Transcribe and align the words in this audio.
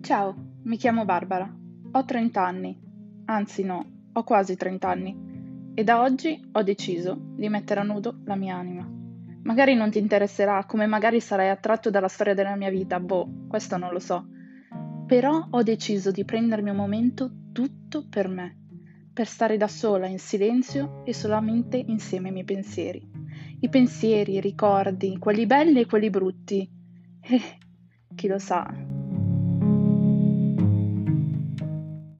Ciao, 0.00 0.34
mi 0.62 0.76
chiamo 0.78 1.04
Barbara. 1.04 1.54
Ho 1.92 2.04
30 2.04 2.42
anni. 2.42 2.80
Anzi 3.26 3.62
no, 3.62 4.08
ho 4.12 4.22
quasi 4.22 4.56
30 4.56 4.88
anni. 4.88 5.72
E 5.74 5.84
da 5.84 6.00
oggi 6.00 6.48
ho 6.52 6.62
deciso 6.62 7.18
di 7.34 7.48
mettere 7.48 7.80
a 7.80 7.82
nudo 7.82 8.20
la 8.24 8.34
mia 8.34 8.56
anima. 8.56 8.88
Magari 9.42 9.74
non 9.74 9.90
ti 9.90 9.98
interesserà, 9.98 10.64
come 10.64 10.86
magari 10.86 11.20
sarai 11.20 11.50
attratto 11.50 11.90
dalla 11.90 12.08
storia 12.08 12.32
della 12.32 12.56
mia 12.56 12.70
vita, 12.70 13.00
boh, 13.00 13.46
questo 13.48 13.76
non 13.76 13.92
lo 13.92 13.98
so. 13.98 14.26
Però 15.06 15.48
ho 15.50 15.62
deciso 15.62 16.10
di 16.10 16.24
prendermi 16.24 16.70
un 16.70 16.76
momento 16.76 17.30
tutto 17.52 18.06
per 18.08 18.28
me, 18.28 18.56
per 19.12 19.26
stare 19.26 19.58
da 19.58 19.68
sola 19.68 20.06
in 20.06 20.18
silenzio 20.18 21.02
e 21.04 21.12
solamente 21.12 21.76
insieme 21.76 22.28
ai 22.28 22.34
miei 22.34 22.44
pensieri. 22.46 23.06
I 23.60 23.68
pensieri, 23.68 24.34
i 24.34 24.40
ricordi, 24.40 25.18
quelli 25.18 25.44
belli 25.44 25.80
e 25.80 25.86
quelli 25.86 26.08
brutti. 26.08 26.70
Eh, 27.20 27.42
chi 28.14 28.26
lo 28.26 28.38
sa, 28.38 28.66